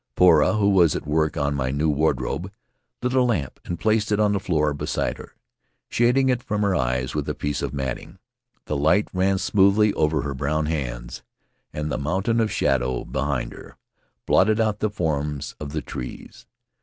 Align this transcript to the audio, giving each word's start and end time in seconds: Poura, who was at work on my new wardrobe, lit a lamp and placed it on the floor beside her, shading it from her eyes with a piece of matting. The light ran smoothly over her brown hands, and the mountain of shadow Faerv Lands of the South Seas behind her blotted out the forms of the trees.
Poura, 0.15 0.53
who 0.57 0.71
was 0.71 0.95
at 0.95 1.05
work 1.05 1.37
on 1.37 1.53
my 1.53 1.69
new 1.69 1.87
wardrobe, 1.87 2.51
lit 3.03 3.13
a 3.13 3.21
lamp 3.21 3.59
and 3.65 3.79
placed 3.79 4.11
it 4.11 4.19
on 4.19 4.31
the 4.33 4.39
floor 4.39 4.73
beside 4.73 5.19
her, 5.19 5.35
shading 5.91 6.27
it 6.27 6.41
from 6.41 6.63
her 6.63 6.73
eyes 6.75 7.13
with 7.13 7.29
a 7.29 7.35
piece 7.35 7.61
of 7.61 7.71
matting. 7.71 8.17
The 8.65 8.75
light 8.75 9.07
ran 9.13 9.37
smoothly 9.37 9.93
over 9.93 10.23
her 10.23 10.33
brown 10.33 10.65
hands, 10.65 11.21
and 11.71 11.91
the 11.91 11.99
mountain 11.99 12.39
of 12.39 12.51
shadow 12.51 13.05
Faerv 13.05 13.13
Lands 13.13 13.13
of 13.13 13.13
the 13.13 13.19
South 13.19 13.19
Seas 13.19 13.21
behind 13.21 13.53
her 13.53 13.77
blotted 14.25 14.59
out 14.59 14.79
the 14.79 14.89
forms 14.89 15.55
of 15.59 15.71
the 15.71 15.81
trees. 15.83 16.47